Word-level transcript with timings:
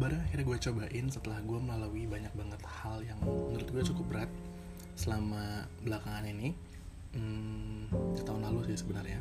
bareng 0.00 0.20
akhirnya 0.24 0.44
gue 0.48 0.58
cobain 0.64 1.06
setelah 1.12 1.38
gue 1.44 1.60
melalui 1.60 2.08
banyak 2.08 2.32
banget 2.32 2.60
hal 2.64 3.04
yang 3.04 3.20
menurut 3.20 3.68
gue 3.68 3.82
cukup 3.92 4.04
berat 4.08 4.30
selama 4.96 5.68
belakangan 5.84 6.24
ini. 6.24 6.56
Hmm, 7.12 7.84
tahun 8.24 8.48
lalu 8.48 8.72
sih 8.72 8.80
sebenarnya. 8.80 9.20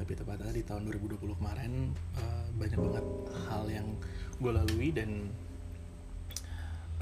Lebih 0.00 0.16
tepatnya 0.16 0.56
di 0.56 0.64
tahun 0.64 0.88
2020 0.88 1.36
kemarin 1.36 1.92
uh, 2.16 2.48
banyak 2.56 2.80
banget 2.80 3.06
hal 3.44 3.64
yang 3.68 3.86
gue 4.40 4.52
lalui 4.56 4.88
dan 4.88 5.28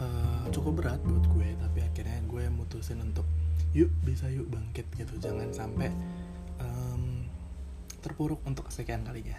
uh, 0.02 0.50
cukup 0.50 0.82
berat 0.82 1.00
buat 1.06 1.22
gue. 1.38 1.54
Tapi 1.54 1.78
akhirnya 1.86 2.18
gue 2.26 2.50
mutusin 2.50 2.98
untuk 2.98 3.26
yuk 3.78 3.94
bisa 4.02 4.26
yuk 4.26 4.50
bangkit 4.50 4.90
gitu. 4.98 5.14
Jangan 5.22 5.54
sampai 5.54 5.94
um, 6.58 7.13
terpuruk 8.04 8.44
untuk 8.44 8.68
kesekian 8.68 9.00
kalinya. 9.00 9.32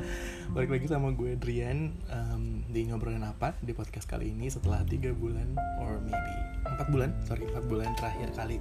Balik 0.56 0.72
lagi 0.72 0.86
sama 0.88 1.12
gue 1.12 1.36
Drian 1.36 1.92
um, 2.08 2.64
di 2.72 2.88
ngobrolin 2.88 3.20
apa 3.20 3.52
di 3.60 3.76
podcast 3.76 4.08
kali 4.08 4.32
ini 4.32 4.48
setelah 4.48 4.80
tiga 4.88 5.12
bulan 5.12 5.52
or 5.84 6.00
maybe 6.00 6.34
empat 6.64 6.88
bulan 6.88 7.12
sorry 7.28 7.44
empat 7.44 7.68
bulan 7.68 7.92
terakhir 8.00 8.32
kali 8.32 8.56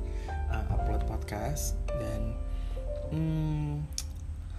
uh, 0.51 0.75
upload 0.75 1.07
podcast. 1.07 1.79
Dan 1.95 2.35
hmm, 3.15 3.87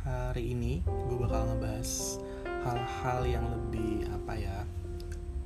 hari 0.08 0.56
ini 0.56 0.80
gue 0.80 1.16
bakal 1.20 1.52
ngebahas 1.52 2.16
hal-hal 2.64 3.20
yang 3.28 3.44
lebih 3.44 4.08
apa 4.08 4.32
ya 4.40 4.56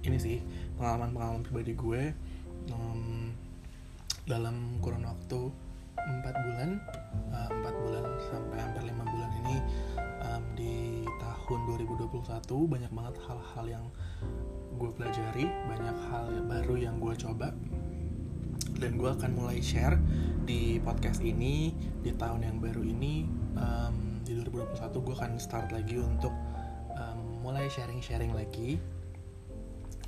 ini 0.06 0.18
sih 0.22 0.38
pengalaman-pengalaman 0.78 1.42
pribadi 1.42 1.74
gue 1.74 2.02
um, 2.70 3.34
dalam 4.22 4.78
kurun 4.78 5.02
waktu 5.02 5.50
empat 6.08 6.34
bulan 6.34 6.70
uh, 7.32 7.48
empat 7.50 7.74
bulan 7.82 8.04
sampai 8.30 8.58
hampir 8.58 8.82
lima 8.86 9.04
bulan 9.06 9.30
ini 9.44 9.56
um, 10.22 10.44
di 10.54 11.06
tahun 11.18 11.60
2021 11.68 12.22
banyak 12.48 12.92
banget 12.94 13.14
hal-hal 13.28 13.66
yang 13.66 13.86
gue 14.80 14.90
pelajari 14.96 15.46
banyak 15.68 15.96
hal 16.08 16.24
yang 16.32 16.46
baru 16.48 16.74
yang 16.78 16.96
gue 16.98 17.14
coba. 17.18 17.52
Dan 18.78 18.98
gue 18.98 19.10
akan 19.10 19.30
mulai 19.38 19.62
share 19.62 19.94
di 20.42 20.82
podcast 20.82 21.22
ini 21.22 21.70
di 22.02 22.10
tahun 22.18 22.42
yang 22.42 22.58
baru 22.58 22.82
ini 22.82 23.30
um, 23.54 24.18
di 24.26 24.34
2021 24.42 25.06
gue 25.06 25.14
akan 25.14 25.32
start 25.38 25.70
lagi 25.70 26.02
untuk 26.02 26.34
um, 26.98 27.46
mulai 27.46 27.70
sharing-sharing 27.70 28.34
lagi. 28.34 28.82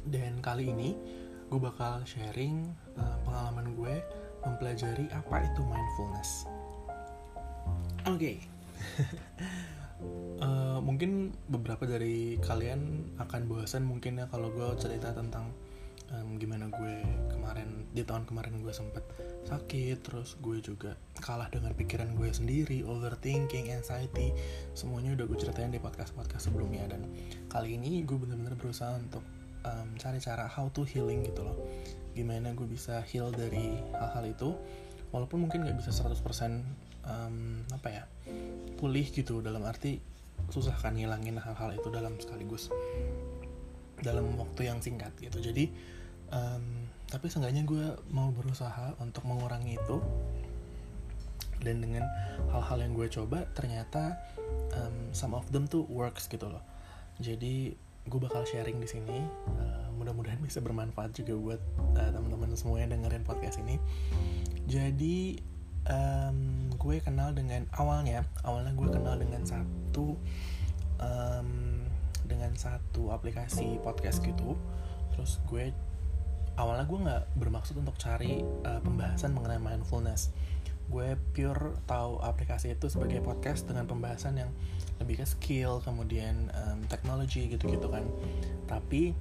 Dan 0.05 0.42
kali 0.42 0.75
ini 0.75 0.98
gue 1.53 1.61
bakal 1.61 2.03
sharing 2.03 2.67
uh, 2.98 3.17
pengalaman 3.23 3.79
gue 3.79 3.95
mempelajari 4.45 5.09
apa 5.12 5.45
itu 5.45 5.61
mindfulness. 5.64 6.31
Oke, 8.05 8.12
okay. 8.14 8.37
uh, 10.45 10.45
eh, 10.45 10.78
mungkin 10.84 11.33
beberapa 11.48 11.89
dari 11.89 12.36
kalian 12.45 13.12
akan 13.17 13.42
bosan 13.48 13.89
mungkin 13.89 14.20
ya 14.20 14.28
kalau 14.28 14.53
gue 14.53 14.69
cerita 14.77 15.17
tentang 15.17 15.48
um, 16.12 16.36
gimana 16.36 16.69
gue 16.69 17.01
kemarin 17.33 17.89
di 17.95 18.03
tahun 18.05 18.28
kemarin 18.28 18.61
gue 18.61 18.75
sempet 18.75 19.05
sakit, 19.45 20.01
terus 20.05 20.36
gue 20.41 20.61
juga 20.61 20.97
kalah 21.20 21.48
dengan 21.53 21.73
pikiran 21.77 22.17
gue 22.17 22.29
sendiri, 22.33 22.81
overthinking, 22.84 23.73
anxiety, 23.73 24.33
semuanya 24.73 25.17
udah 25.17 25.25
gue 25.29 25.39
ceritain 25.39 25.73
di 25.73 25.81
podcast 25.81 26.12
podcast 26.17 26.48
sebelumnya 26.48 26.84
dan 26.89 27.08
kali 27.48 27.77
ini 27.77 28.03
gue 28.05 28.17
bener-bener 28.17 28.56
berusaha 28.56 28.97
untuk 28.97 29.25
um, 29.65 29.89
cari 29.97 30.20
cara 30.20 30.47
how 30.47 30.69
to 30.70 30.84
healing 30.84 31.25
gitu 31.25 31.43
loh. 31.43 31.57
Gimana 32.15 32.55
gue 32.55 32.69
bisa 32.69 33.03
heal 33.11 33.33
dari 33.34 33.81
hal-hal 33.97 34.25
itu 34.31 34.55
walaupun 35.11 35.47
mungkin 35.47 35.67
nggak 35.67 35.79
bisa 35.79 35.91
100% 35.95 36.15
um, 37.07 37.62
apa 37.70 37.89
ya 37.91 38.05
pulih 38.79 39.07
gitu 39.15 39.39
dalam 39.39 39.62
arti 39.62 40.03
susah 40.51 40.75
kan 40.77 40.98
ngilangin 40.98 41.39
hal-hal 41.39 41.70
itu 41.73 41.89
dalam 41.89 42.19
sekaligus 42.19 42.69
dalam 44.03 44.37
waktu 44.37 44.69
yang 44.69 44.79
singkat 44.83 45.15
gitu. 45.19 45.41
Jadi 45.41 45.70
um, 46.35 46.91
tapi 47.08 47.30
seenggaknya 47.30 47.63
gue 47.64 47.95
mau 48.11 48.29
berusaha 48.35 48.98
untuk 49.01 49.24
mengurangi 49.24 49.79
itu 49.79 49.97
dan 51.64 51.80
dengan 51.80 52.05
hal-hal 52.53 52.85
yang 52.85 52.92
gue 52.92 53.08
coba 53.08 53.48
ternyata 53.57 54.20
um, 54.77 55.14
some 55.17 55.33
of 55.33 55.47
them 55.55 55.64
tuh 55.64 55.86
works 55.89 56.29
gitu 56.29 56.51
loh. 56.51 56.61
Jadi 57.23 57.79
gue 58.05 58.20
bakal 58.20 58.45
sharing 58.45 58.79
di 58.81 58.89
sini. 58.89 59.19
Uh, 59.57 59.89
mudah-mudahan 59.97 60.41
bisa 60.42 60.61
bermanfaat 60.61 61.17
juga 61.17 61.35
buat 61.37 61.61
uh, 61.97 62.11
teman-teman 62.13 62.53
semua 62.55 62.83
yang 62.83 62.92
dengerin 62.92 63.25
podcast 63.25 63.61
ini. 63.65 63.81
Jadi 64.69 65.41
um, 65.89 66.69
gue 66.77 67.01
kenal 67.01 67.33
dengan 67.33 67.65
awalnya 67.77 68.25
awalnya 68.45 68.73
gue 68.77 68.89
kenal 68.92 69.17
dengan 69.17 69.42
satu 69.45 70.17
um, 71.01 71.51
dengan 72.25 72.53
satu 72.57 73.13
aplikasi 73.13 73.81
podcast 73.81 74.21
gitu. 74.25 74.57
Terus 75.17 75.41
gue 75.48 75.73
awalnya 76.55 76.85
gue 76.86 76.98
nggak 76.98 77.23
bermaksud 77.41 77.75
untuk 77.81 77.97
cari 77.98 78.41
uh, 78.42 78.81
pembahasan 78.85 79.35
mengenai 79.35 79.59
mindfulness 79.59 80.31
gue 80.89 81.17
pure 81.33 81.80
tahu 81.89 82.20
aplikasi 82.20 82.77
itu 82.77 82.86
sebagai 82.92 83.24
podcast 83.24 83.64
dengan 83.64 83.89
pembahasan 83.89 84.39
yang 84.39 84.50
lebih 85.02 85.20
ke 85.22 85.27
skill 85.27 85.83
kemudian 85.83 86.52
um, 86.55 86.78
teknologi 86.86 87.50
gitu-gitu 87.50 87.89
kan. 87.90 88.05
Tapi 88.68 89.17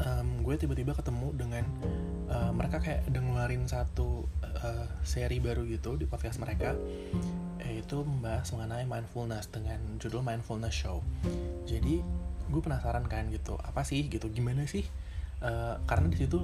um, 0.00 0.28
gue 0.42 0.54
tiba-tiba 0.56 0.96
ketemu 0.96 1.28
dengan 1.36 1.64
uh, 2.32 2.50
mereka 2.50 2.80
kayak 2.80 3.06
udah 3.12 3.20
ngeluarin 3.22 3.64
satu 3.68 4.26
uh, 4.42 4.88
seri 5.04 5.38
baru 5.38 5.66
gitu 5.68 6.00
di 6.00 6.08
podcast 6.08 6.40
mereka 6.40 6.74
yaitu 7.62 8.02
membahas 8.02 8.50
mengenai 8.52 8.84
mindfulness 8.84 9.48
dengan 9.48 9.78
judul 10.02 10.20
mindfulness 10.20 10.74
show. 10.74 11.00
Jadi 11.64 12.02
gue 12.52 12.60
penasaran 12.60 13.06
kan 13.06 13.30
gitu 13.32 13.56
apa 13.62 13.86
sih 13.86 14.10
gitu 14.10 14.28
gimana 14.28 14.66
sih? 14.66 14.84
Uh, 15.42 15.78
karena 15.90 16.06
di 16.06 16.18
situ 16.22 16.38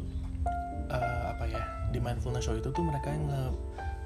uh, 0.91 1.25
apa 1.31 1.45
ya 1.47 1.78
di 1.91 1.99
mindfulness 1.99 2.45
show 2.47 2.57
itu 2.57 2.69
tuh 2.71 2.85
mereka 2.85 3.13
yang 3.13 3.25
nge 3.29 3.43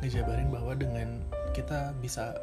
ngejabarin 0.03 0.51
bahwa 0.51 0.75
dengan 0.75 1.23
kita 1.55 1.95
bisa 2.03 2.35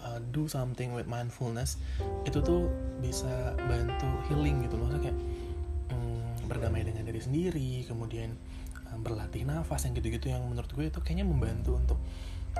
uh, 0.00 0.18
do 0.32 0.48
something 0.48 0.96
with 0.96 1.04
mindfulness 1.04 1.76
itu 2.24 2.40
tuh 2.40 2.72
bisa 3.04 3.52
bantu 3.68 4.08
healing 4.30 4.64
gitu 4.64 4.80
loh. 4.80 4.88
Kayak 4.96 5.16
um, 5.92 6.24
berdamai 6.48 6.84
dengan 6.84 7.04
diri 7.04 7.20
sendiri 7.20 7.84
kemudian 7.84 8.32
um, 8.92 9.00
berlatih 9.04 9.44
nafas 9.44 9.84
yang 9.84 9.92
gitu-gitu 9.96 10.32
yang 10.32 10.42
menurut 10.48 10.68
gue 10.72 10.88
itu 10.88 11.00
kayaknya 11.04 11.28
membantu 11.28 11.76
untuk 11.76 11.98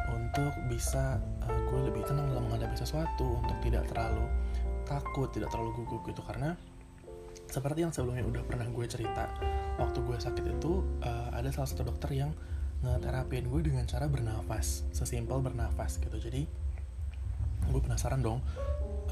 untuk 0.09 0.53
bisa 0.73 1.21
uh, 1.45 1.61
gue 1.69 1.81
lebih 1.93 2.05
tenang 2.09 2.29
dalam 2.33 2.49
menghadapi 2.49 2.77
sesuatu 2.77 3.41
untuk 3.41 3.57
tidak 3.65 3.85
terlalu 3.93 4.25
takut 4.89 5.29
tidak 5.33 5.49
terlalu 5.49 5.73
gugup 5.81 6.05
gitu. 6.09 6.21
Karena 6.25 6.53
seperti 7.53 7.85
yang 7.85 7.93
sebelumnya 7.93 8.25
udah 8.25 8.43
pernah 8.49 8.65
gue 8.65 8.87
cerita 8.89 9.29
waktu 9.77 10.01
gue 10.01 10.17
sakit 10.17 10.45
itu 10.57 10.81
uh, 11.05 11.29
ada 11.37 11.53
salah 11.53 11.69
satu 11.69 11.85
dokter 11.85 12.17
yang 12.17 12.33
ngeterapin 12.81 13.45
gue 13.45 13.61
dengan 13.61 13.85
cara 13.85 14.09
bernafas 14.09 14.89
sesimpel 14.97 15.45
bernafas 15.45 16.01
gitu. 16.01 16.17
Jadi 16.17 16.49
gue 17.69 17.81
penasaran 17.85 18.25
dong 18.25 18.41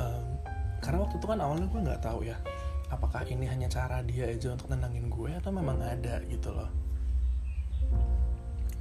um, 0.00 0.26
karena 0.80 1.04
waktu 1.04 1.20
itu 1.20 1.26
kan 1.28 1.38
awalnya 1.38 1.68
gue 1.68 1.80
nggak 1.84 2.00
tahu 2.00 2.24
ya 2.24 2.40
apakah 2.88 3.22
ini 3.28 3.44
hanya 3.44 3.68
cara 3.68 4.00
dia 4.02 4.26
aja 4.26 4.56
untuk 4.56 4.72
nenangin 4.72 5.12
gue 5.12 5.30
atau 5.36 5.52
memang 5.52 5.76
ada 5.84 6.24
gitu 6.24 6.48
loh. 6.56 6.72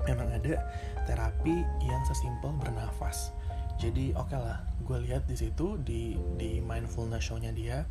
Memang 0.08 0.40
ada 0.40 0.64
terapi 1.04 1.68
yang 1.84 2.02
sesimpel 2.08 2.56
bernafas. 2.56 3.36
Jadi 3.76 4.16
oke 4.16 4.32
okay 4.32 4.40
lah 4.40 4.64
gue 4.88 4.98
lihat 5.04 5.28
di 5.28 5.36
situ 5.36 5.76
di 5.84 6.16
di 6.40 6.64
mindfulness 6.64 7.28
show-nya 7.28 7.52
dia 7.52 7.84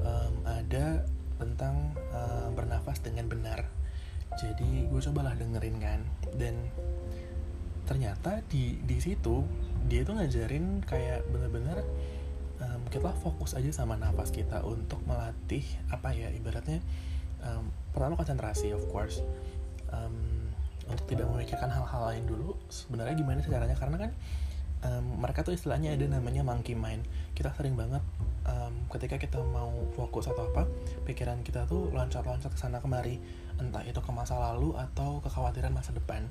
um, 0.00 0.34
ada 0.46 1.06
tentang 1.38 1.94
uh, 2.14 2.48
bernafas 2.54 3.02
dengan 3.02 3.26
benar. 3.30 3.66
Jadi 4.34 4.90
gue 4.90 5.00
cobalah 5.10 5.34
dengerin 5.38 5.76
kan. 5.78 6.00
Dan 6.34 6.58
ternyata 7.84 8.40
di 8.48 8.80
di 8.82 8.96
situ 8.98 9.44
dia 9.84 10.00
itu 10.00 10.16
ngajarin 10.16 10.80
kayak 10.88 11.28
bener-bener 11.28 11.84
um, 12.64 12.80
kita 12.88 13.12
fokus 13.20 13.52
aja 13.52 13.68
sama 13.68 14.00
nafas 14.00 14.32
kita 14.32 14.64
untuk 14.64 15.04
melatih 15.04 15.60
apa 15.92 16.16
ya 16.16 16.32
ibaratnya 16.32 16.80
um, 17.44 17.68
pertama 17.92 18.16
konsentrasi 18.16 18.72
of 18.72 18.82
course. 18.90 19.20
Um, 19.92 20.50
untuk 20.84 21.08
tidak 21.08 21.24
memikirkan 21.32 21.72
hal-hal 21.72 22.12
lain 22.12 22.28
dulu 22.28 22.60
sebenarnya 22.68 23.16
gimana 23.16 23.40
caranya? 23.40 23.76
Karena 23.78 23.96
kan 24.04 24.10
um, 24.84 25.04
mereka 25.22 25.40
tuh 25.40 25.56
istilahnya 25.56 25.96
ada 25.96 26.04
namanya 26.08 26.44
monkey 26.44 26.76
mind. 26.76 27.06
Kita 27.32 27.54
sering 27.56 27.72
banget 27.78 28.04
um, 28.48 28.74
ketika 28.92 29.16
kita 29.20 29.40
mau 29.42 29.72
fokus 29.96 30.28
atau 30.28 30.48
apa 30.52 30.68
pikiran 31.08 31.40
kita 31.44 31.64
tuh 31.68 31.90
loncat-loncat 31.92 32.52
ke 32.52 32.58
sana 32.60 32.80
kemari. 32.80 33.20
Entah 33.60 33.84
itu 33.86 34.00
ke 34.00 34.10
masa 34.10 34.36
lalu 34.36 34.74
atau 34.76 35.20
kekhawatiran 35.24 35.72
masa 35.72 35.92
depan. 35.92 36.26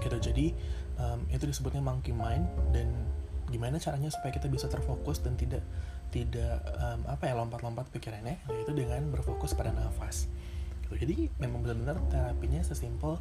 Gitu 0.00 0.16
jadi 0.18 0.46
um, 0.98 1.22
itu 1.30 1.44
disebutnya 1.46 1.80
monkey 1.84 2.12
mind 2.12 2.46
dan 2.74 2.90
gimana 3.52 3.76
caranya 3.76 4.08
supaya 4.08 4.32
kita 4.32 4.48
bisa 4.48 4.66
terfokus 4.72 5.20
dan 5.20 5.36
tidak 5.36 5.62
tidak 6.08 6.62
um, 6.78 7.04
apa 7.10 7.26
ya 7.28 7.34
lompat-lompat 7.36 7.90
pikirannya 7.90 8.40
yaitu 8.48 8.72
dengan 8.72 9.02
berfokus 9.10 9.52
pada 9.52 9.74
nafas. 9.74 10.30
Gitu. 10.84 10.94
jadi 11.08 11.16
memang 11.40 11.64
benar-benar 11.64 11.96
terapinya 12.12 12.60
sesimpel 12.60 13.16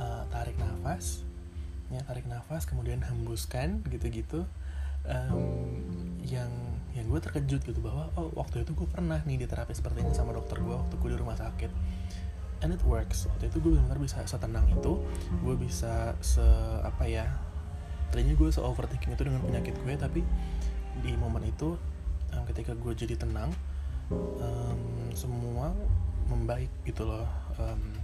uh, 0.00 0.22
tarik 0.32 0.56
nafas 0.56 1.22
ya 1.92 2.00
tarik 2.08 2.24
nafas 2.24 2.64
kemudian 2.64 3.04
hembuskan 3.04 3.84
gitu-gitu 3.92 4.48
um, 5.06 5.42
yang 6.22 6.50
yang 6.92 7.08
gue 7.08 7.20
terkejut 7.24 7.64
gitu 7.64 7.80
bahwa 7.80 8.12
oh 8.20 8.28
waktu 8.36 8.68
itu 8.68 8.76
gue 8.76 8.84
pernah 8.84 9.18
nih 9.24 9.40
di 9.40 9.46
terapi 9.48 9.72
seperti 9.72 10.04
ini 10.04 10.12
sama 10.12 10.36
dokter 10.36 10.60
gue 10.60 10.76
waktu 10.76 10.94
gue 10.96 11.10
di 11.12 11.18
rumah 11.18 11.36
sakit. 11.36 11.72
And 12.62 12.70
it 12.70 12.82
works. 12.86 13.26
Waktu 13.26 13.50
itu 13.50 13.58
gue 13.58 13.70
benar-benar 13.74 13.98
bisa 13.98 14.22
setenang 14.22 14.70
itu. 14.70 15.02
Gue 15.42 15.54
bisa 15.58 16.14
se 16.22 16.44
apa 16.84 17.08
ya 17.08 17.26
tadinya 18.12 18.36
gue 18.36 18.52
se 18.52 18.60
overthinking 18.60 19.16
itu 19.16 19.24
dengan 19.24 19.40
penyakit 19.40 19.72
gue 19.72 19.94
tapi 19.96 20.20
di 21.00 21.16
momen 21.16 21.48
itu 21.48 21.80
um, 22.36 22.44
ketika 22.44 22.76
gue 22.76 22.92
jadi 22.92 23.16
tenang 23.16 23.48
um, 24.12 25.08
semua 25.16 25.72
membaik 26.28 26.70
gitu 26.84 27.08
loh. 27.08 27.26
Um, 27.56 27.98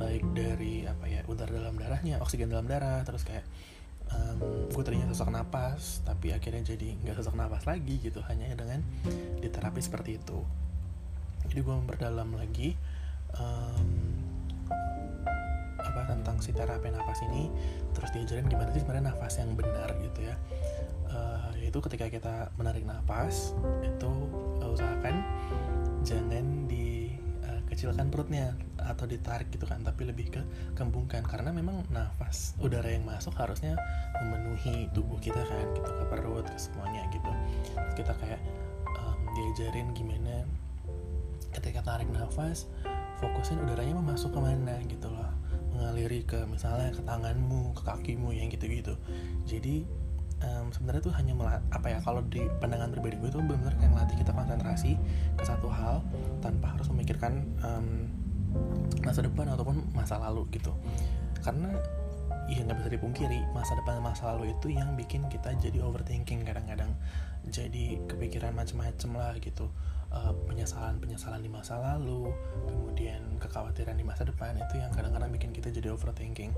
baik 0.00 0.24
dari 0.32 0.88
apa 0.88 1.04
ya 1.04 1.20
udara 1.28 1.52
dalam 1.52 1.76
darahnya 1.76 2.20
oksigen 2.20 2.48
dalam 2.48 2.64
darah 2.64 3.04
terus 3.04 3.24
kayak 3.24 3.44
um, 4.14 4.70
gue 4.70 4.82
tadinya 4.86 5.10
sesak 5.10 5.30
napas 5.30 6.00
tapi 6.06 6.30
akhirnya 6.30 6.62
jadi 6.62 6.94
nggak 7.02 7.18
sesak 7.18 7.34
napas 7.34 7.66
lagi 7.66 7.98
gitu 7.98 8.22
hanya 8.30 8.54
dengan 8.54 8.80
diterapi 9.42 9.82
seperti 9.82 10.22
itu. 10.22 10.38
Jadi 11.50 11.60
gue 11.60 11.74
memperdalam 11.74 12.30
lagi 12.38 12.78
um, 13.36 13.88
apa 15.84 16.00
tentang 16.08 16.40
si 16.40 16.50
terapi 16.50 16.88
nafas 16.88 17.20
ini 17.28 17.52
terus 17.92 18.10
diajarin 18.16 18.48
gimana 18.48 18.72
sih 18.72 18.80
sebenarnya 18.80 19.12
nafas 19.12 19.38
yang 19.42 19.52
benar 19.52 19.90
gitu 20.00 20.20
ya. 20.24 20.36
Uh, 21.14 21.52
yaitu 21.60 21.78
ketika 21.78 22.10
kita 22.10 22.34
menarik 22.58 22.82
nafas 22.82 23.54
itu 23.84 24.10
uh, 24.58 24.74
usahakan 24.74 25.22
jangan 26.02 26.66
dikecilkan 27.74 28.06
perutnya 28.06 28.54
atau 28.78 29.04
ditarik 29.10 29.50
gitu 29.50 29.66
kan 29.66 29.82
tapi 29.82 30.06
lebih 30.06 30.30
ke 30.30 30.42
kembungkan. 30.78 31.26
Karena 31.26 31.50
memang 31.50 31.82
nafas 31.90 32.54
udara 32.62 32.86
yang 32.86 33.02
masuk 33.02 33.34
harusnya 33.34 33.74
memenuhi 34.22 34.86
tubuh 34.94 35.18
kita 35.18 35.42
kan 35.42 35.66
gitu 35.74 35.90
ke 35.90 36.04
perut 36.06 36.46
ke 36.46 36.54
semuanya 36.54 37.02
gitu. 37.10 37.30
Kita 37.98 38.14
kayak 38.14 38.38
um, 38.94 39.18
diajarin 39.34 39.90
gimana 39.90 40.46
ketika 41.58 41.82
tarik 41.82 42.06
nafas 42.14 42.70
fokusin 43.18 43.58
udaranya 43.62 43.98
mau 43.98 44.14
masuk 44.14 44.30
ke 44.30 44.40
mana 44.40 44.78
gitu 44.86 45.10
loh. 45.10 45.34
Mengaliri 45.74 46.22
ke 46.22 46.46
misalnya 46.46 46.94
ke 46.94 47.02
tanganmu 47.02 47.74
ke 47.74 47.82
kakimu 47.82 48.30
yang 48.30 48.46
gitu-gitu. 48.46 48.94
Jadi 49.50 49.82
um, 50.44 50.68
sebenarnya 50.70 51.02
tuh 51.02 51.14
hanya 51.16 51.32
melat 51.32 51.62
apa 51.72 51.96
ya 51.96 51.98
kalau 52.04 52.20
di 52.28 52.44
pandangan 52.60 52.92
pribadi 52.92 53.16
gue 53.18 53.30
tuh 53.32 53.40
benar-benar 53.40 53.74
kayak 53.80 53.92
melatih 53.92 54.16
kita 54.20 54.32
konsentrasi 54.36 54.92
ke 55.34 55.44
satu 55.44 55.68
hal 55.72 56.04
tanpa 56.44 56.76
harus 56.76 56.86
memikirkan 56.92 57.48
um, 57.64 58.12
masa 59.02 59.24
depan 59.24 59.50
ataupun 59.50 59.82
masa 59.96 60.20
lalu 60.20 60.46
gitu. 60.54 60.70
Karena 61.42 61.72
ya 62.44 62.60
nggak 62.60 62.76
bisa 62.84 62.90
dipungkiri 62.92 63.40
masa 63.56 63.72
depan 63.80 64.04
masa 64.04 64.36
lalu 64.36 64.52
itu 64.52 64.68
yang 64.68 64.92
bikin 64.94 65.26
kita 65.32 65.56
jadi 65.58 65.80
overthinking 65.80 66.44
kadang-kadang. 66.44 66.92
Jadi 67.48 68.00
kepikiran 68.08 68.56
macam-macam 68.56 69.10
lah 69.16 69.34
gitu. 69.40 69.68
Uh, 70.14 70.30
penyesalan 70.46 71.02
penyesalan 71.02 71.42
di 71.42 71.50
masa 71.50 71.74
lalu 71.74 72.30
kemudian 72.70 73.18
kekhawatiran 73.42 73.98
di 73.98 74.06
masa 74.06 74.22
depan 74.22 74.54
itu 74.54 74.78
yang 74.78 74.94
kadang-kadang 74.94 75.26
bikin 75.34 75.50
kita 75.50 75.74
jadi 75.74 75.90
overthinking. 75.90 76.54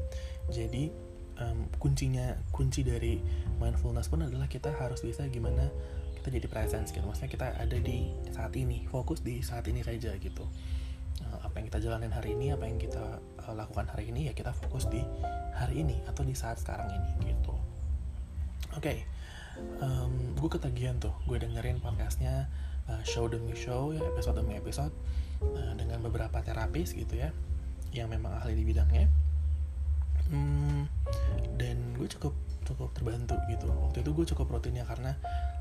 Jadi 0.53 0.93
um, 1.41 1.69
kuncinya 1.81 2.37
kunci 2.53 2.85
dari 2.85 3.21
mindfulness 3.61 4.09
pun 4.09 4.25
adalah 4.25 4.49
kita 4.49 4.73
harus 4.77 5.01
bisa 5.05 5.25
gimana 5.29 5.69
kita 6.21 6.29
jadi 6.33 6.47
presence 6.51 6.91
gitu. 6.91 7.05
Maksudnya 7.07 7.31
kita 7.31 7.47
ada 7.57 7.79
di 7.79 8.11
saat 8.35 8.53
ini 8.59 8.85
fokus 8.91 9.23
di 9.23 9.41
saat 9.45 9.65
ini 9.69 9.85
saja 9.85 10.13
gitu. 10.19 10.45
Uh, 11.23 11.39
apa 11.49 11.61
yang 11.61 11.67
kita 11.73 11.81
jalanin 11.81 12.13
hari 12.13 12.37
ini 12.37 12.53
apa 12.53 12.69
yang 12.69 12.77
kita 12.77 13.21
uh, 13.21 13.55
lakukan 13.57 13.89
hari 13.89 14.13
ini 14.13 14.29
ya 14.29 14.33
kita 14.37 14.53
fokus 14.53 14.85
di 14.91 15.01
hari 15.57 15.81
ini 15.81 15.97
atau 16.05 16.27
di 16.27 16.37
saat 16.37 16.61
sekarang 16.61 16.93
ini 16.93 17.33
gitu. 17.33 17.55
Oke 18.77 18.81
okay. 18.81 18.99
um, 19.81 20.37
gue 20.37 20.51
ketagihan 20.53 21.01
tuh 21.01 21.17
gue 21.25 21.41
dengerin 21.41 21.81
podcastnya 21.81 22.53
uh, 22.91 23.01
show 23.07 23.25
demi 23.31 23.57
show 23.57 23.97
ya 23.97 24.05
episode 24.05 24.37
demi 24.37 24.61
episode 24.61 24.93
uh, 25.41 25.73
dengan 25.73 26.05
beberapa 26.05 26.45
terapis 26.45 26.93
gitu 26.93 27.17
ya 27.17 27.33
yang 27.97 28.13
memang 28.13 28.37
ahli 28.37 28.53
di 28.53 28.65
bidangnya 28.69 29.09
hmm, 30.31 30.83
dan 31.57 31.77
gue 31.97 32.09
cukup 32.11 32.35
cukup 32.67 32.91
terbantu 32.93 33.39
gitu. 33.47 33.71
Waktu 33.71 34.03
itu 34.03 34.11
gue 34.11 34.27
cukup 34.35 34.47
rutinnya 34.59 34.83
karena 34.83 35.15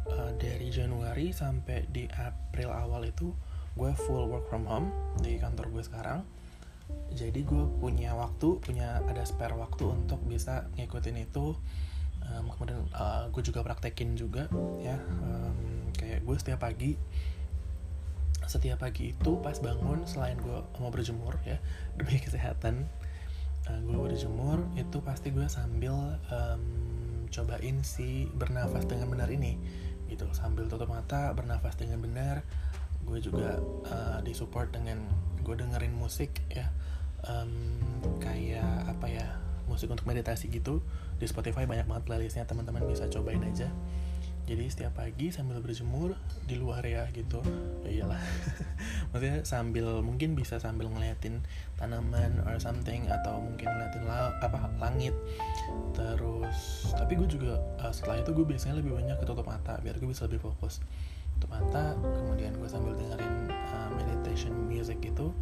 uh, 0.09 0.33
dari 0.37 0.73
Januari 0.73 1.29
sampai 1.31 1.85
di 1.89 2.09
April 2.09 2.73
awal 2.73 3.05
itu 3.05 3.29
gue 3.75 3.91
full 4.07 4.31
work 4.31 4.47
from 4.49 4.65
home 4.65 4.89
di 5.21 5.37
kantor 5.37 5.69
gue 5.69 5.83
sekarang. 5.85 6.25
Jadi 7.13 7.45
gue 7.45 7.65
punya 7.81 8.13
waktu 8.13 8.61
punya 8.61 9.01
ada 9.05 9.25
spare 9.25 9.57
waktu 9.57 9.85
untuk 9.85 10.21
bisa 10.25 10.69
ngikutin 10.77 11.17
itu. 11.21 11.53
Um, 12.25 12.49
kemudian 12.49 12.89
uh, 12.97 13.29
gue 13.29 13.41
juga 13.45 13.61
praktekin 13.61 14.17
juga 14.17 14.49
ya. 14.81 14.97
Um, 15.21 15.93
kayak 15.93 16.25
gue 16.25 16.35
setiap 16.41 16.65
pagi 16.65 16.97
setiap 18.45 18.85
pagi 18.85 19.17
itu 19.17 19.31
pas 19.41 19.57
bangun 19.57 20.05
selain 20.05 20.37
gue 20.37 20.57
mau 20.77 20.93
berjemur 20.93 21.33
ya 21.49 21.57
demi 21.97 22.21
kesehatan 22.21 22.85
uh, 23.69 23.79
gue 23.85 23.97
berjemur 23.97 24.65
itu 24.75 24.97
pasti 25.01 25.31
gue 25.31 25.45
sambil 25.49 25.93
um, 26.31 26.63
cobain 27.29 27.77
si 27.83 28.29
bernafas 28.33 28.85
dengan 28.87 29.11
benar 29.11 29.29
ini. 29.31 29.57
Gitu 30.09 30.25
sambil 30.31 30.69
tutup 30.69 30.89
mata 30.89 31.33
bernafas 31.33 31.75
dengan 31.77 32.01
benar. 32.01 32.45
Gue 33.05 33.21
juga 33.21 33.61
uh, 33.89 34.19
disupport 34.25 34.69
dengan 34.69 35.01
gue 35.41 35.55
dengerin 35.57 35.93
musik 35.93 36.41
ya. 36.49 36.69
Um, 37.25 37.81
kayak 38.21 38.85
apa 38.85 39.09
ya 39.09 39.27
musik 39.65 39.89
untuk 39.89 40.05
meditasi 40.05 40.49
gitu. 40.53 40.85
Di 41.17 41.25
Spotify 41.25 41.65
banyak 41.65 41.89
banget 41.89 42.03
playlistnya 42.05 42.45
teman-teman 42.45 42.85
bisa 42.85 43.09
cobain 43.09 43.41
aja 43.41 43.71
jadi 44.45 44.69
setiap 44.69 45.01
pagi 45.01 45.33
sambil 45.33 45.57
berjemur 45.57 46.13
di 46.45 46.53
luar 46.53 46.85
ya 46.85 47.09
gitu. 47.09 47.41
Ya 47.81 47.89
iyalah. 48.01 48.21
Maksudnya 49.11 49.41
sambil 49.41 50.05
mungkin 50.05 50.37
bisa 50.37 50.61
sambil 50.61 50.85
ngeliatin 50.93 51.41
tanaman 51.81 52.45
or 52.45 52.61
something 52.61 53.09
atau 53.09 53.41
mungkin 53.41 53.65
ngeliatin 53.65 54.05
la 54.05 54.37
apa 54.37 54.69
langit. 54.77 55.17
Terus 55.97 56.89
tapi 56.93 57.17
gue 57.17 57.25
juga 57.25 57.57
uh, 57.81 57.89
setelah 57.89 58.21
itu 58.21 58.37
gue 58.37 58.45
biasanya 58.45 58.77
lebih 58.77 58.93
banyak 58.93 59.17
ketutup 59.17 59.49
mata 59.49 59.81
biar 59.81 59.97
gue 59.97 60.09
bisa 60.09 60.29
lebih 60.29 60.45
fokus. 60.45 60.85
Tutup 61.41 61.49
mata 61.49 61.97
kemudian 61.97 62.53
gue 62.61 62.69
sambil 62.69 62.93
dengerin 62.93 63.49
uh, 63.49 63.89
meditation 63.97 64.53
music 64.69 65.01
gitu. 65.01 65.33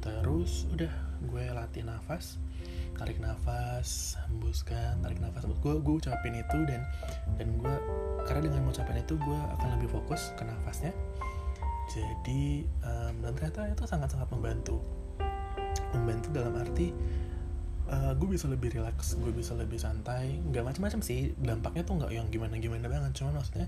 Terus 0.00 0.64
udah 0.72 0.92
gue 1.28 1.44
latih 1.52 1.84
nafas 1.84 2.40
tarik 2.96 3.18
nafas 3.22 4.16
hembuskan 4.28 5.00
tarik 5.00 5.18
nafas. 5.20 5.44
Gue 5.60 5.78
gue 5.80 5.94
ucapin 6.00 6.34
itu 6.36 6.58
dan 6.68 6.82
dan 7.36 7.48
gue 7.58 7.74
karena 8.28 8.50
dengan 8.50 8.68
mengucapin 8.68 9.00
itu 9.00 9.14
gue 9.16 9.40
akan 9.58 9.68
lebih 9.80 9.88
fokus 9.90 10.32
ke 10.36 10.42
nafasnya. 10.44 10.92
Jadi 11.90 12.64
um, 12.86 13.14
dan 13.24 13.32
ternyata 13.34 13.66
itu 13.70 13.84
sangat 13.88 14.14
sangat 14.14 14.28
membantu. 14.30 14.78
Membantu 15.90 16.28
dalam 16.30 16.54
arti 16.54 16.94
uh, 17.90 18.12
gue 18.14 18.28
bisa 18.30 18.46
lebih 18.46 18.70
rileks 18.78 19.18
gue 19.18 19.32
bisa 19.34 19.52
lebih 19.58 19.76
santai. 19.76 20.38
Nggak 20.38 20.64
macam-macam 20.74 21.00
sih 21.02 21.34
dampaknya 21.36 21.82
tuh 21.82 21.94
nggak 21.98 22.12
yang 22.14 22.26
gimana 22.30 22.54
gimana 22.62 22.86
banget. 22.86 23.12
Cuman 23.18 23.42
maksudnya 23.42 23.66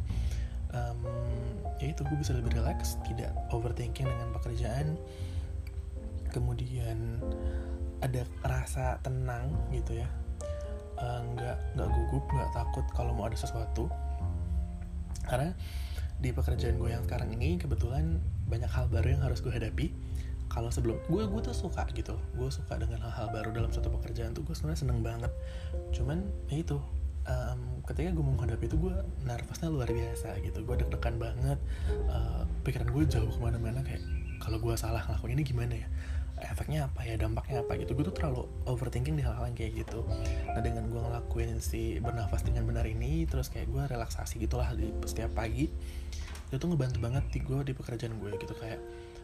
um, 0.70 0.98
ya 1.82 1.90
itu 1.90 2.00
gue 2.06 2.18
bisa 2.18 2.32
lebih 2.36 2.54
rileks 2.54 3.00
tidak 3.06 3.34
overthinking 3.50 4.06
dengan 4.06 4.28
pekerjaan. 4.30 4.94
Kemudian 6.32 7.20
ada 8.02 8.26
rasa 8.42 8.98
tenang 9.00 9.54
gitu 9.70 10.02
ya. 10.02 10.08
Uh, 10.98 11.22
nggak 11.34 11.56
nggak 11.74 11.88
gugup 11.88 12.24
nggak 12.30 12.50
takut 12.52 12.84
kalau 12.92 13.14
mau 13.14 13.30
ada 13.30 13.38
sesuatu. 13.38 13.86
Karena 15.26 15.54
di 16.18 16.30
pekerjaan 16.30 16.78
gue 16.78 16.90
yang 16.90 17.02
sekarang 17.06 17.34
ini 17.34 17.58
kebetulan 17.58 18.18
banyak 18.46 18.68
hal 18.70 18.86
baru 18.90 19.18
yang 19.18 19.22
harus 19.22 19.38
gue 19.40 19.50
hadapi. 19.54 19.94
Kalau 20.52 20.68
sebelum 20.68 21.00
gue 21.08 21.22
gue 21.24 21.40
tuh 21.40 21.56
suka 21.56 21.86
gitu. 21.96 22.18
Gue 22.36 22.50
suka 22.52 22.76
dengan 22.76 23.00
hal-hal 23.00 23.32
baru 23.32 23.54
dalam 23.54 23.70
suatu 23.72 23.88
pekerjaan 23.88 24.36
tuh 24.36 24.44
gue 24.44 24.52
sebenarnya 24.52 24.84
seneng 24.84 25.00
banget. 25.00 25.32
Cuman 25.96 26.26
ya 26.52 26.60
itu 26.60 26.76
um, 27.24 27.80
ketika 27.88 28.12
gue 28.12 28.24
menghadapi 28.26 28.68
itu 28.68 28.76
gue 28.76 28.94
nervousnya 29.24 29.72
luar 29.72 29.88
biasa 29.88 30.38
gitu. 30.44 30.60
Gue 30.66 30.76
deg-degan 30.76 31.16
banget. 31.16 31.58
Uh, 32.10 32.44
pikiran 32.66 32.92
gue 32.92 33.02
jauh 33.08 33.30
ke 33.30 33.40
mana-mana 33.40 33.80
kayak 33.80 34.04
kalau 34.42 34.58
gue 34.58 34.74
salah 34.74 35.00
ngelakuin 35.06 35.38
ini 35.38 35.44
gimana 35.46 35.74
ya 35.78 35.88
efeknya 36.48 36.90
apa 36.90 37.06
ya 37.06 37.14
dampaknya 37.20 37.62
apa 37.62 37.78
gitu. 37.78 37.94
Gue 37.94 38.10
tuh 38.10 38.16
terlalu 38.16 38.48
overthinking 38.66 39.14
di 39.18 39.22
hal-hal 39.22 39.46
yang 39.46 39.56
kayak 39.56 39.86
gitu. 39.86 40.02
Nah 40.50 40.60
dengan 40.64 40.88
gue 40.90 41.00
ngelakuin 41.00 41.62
si 41.62 42.00
bernafas 42.02 42.42
dengan 42.42 42.66
benar 42.66 42.86
ini 42.88 43.28
terus 43.28 43.52
kayak 43.52 43.70
gue 43.70 43.82
relaksasi 43.86 44.42
gitulah 44.42 44.70
di 44.74 44.90
setiap 45.06 45.36
pagi 45.36 45.70
itu 46.52 46.60
tuh 46.60 46.68
ngebantu 46.68 47.00
banget 47.00 47.24
di 47.32 47.40
gue 47.40 47.58
di 47.62 47.72
pekerjaan 47.76 48.18
gue 48.18 48.30
gitu. 48.40 48.54
Kayak 48.58 48.80